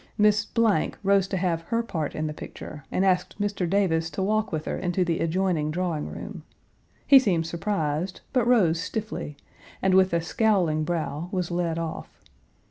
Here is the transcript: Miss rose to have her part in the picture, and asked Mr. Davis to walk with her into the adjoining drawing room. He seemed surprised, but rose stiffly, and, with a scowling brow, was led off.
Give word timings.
Miss 0.17 0.47
rose 1.03 1.27
to 1.27 1.37
have 1.37 1.61
her 1.69 1.83
part 1.83 2.15
in 2.15 2.25
the 2.25 2.33
picture, 2.33 2.85
and 2.91 3.05
asked 3.05 3.39
Mr. 3.39 3.69
Davis 3.69 4.09
to 4.09 4.23
walk 4.23 4.51
with 4.51 4.65
her 4.65 4.75
into 4.75 5.05
the 5.05 5.19
adjoining 5.19 5.69
drawing 5.69 6.07
room. 6.09 6.41
He 7.05 7.19
seemed 7.19 7.45
surprised, 7.45 8.21
but 8.33 8.47
rose 8.47 8.81
stiffly, 8.81 9.37
and, 9.79 9.93
with 9.93 10.11
a 10.11 10.19
scowling 10.21 10.83
brow, 10.85 11.29
was 11.31 11.51
led 11.51 11.77
off. 11.77 12.19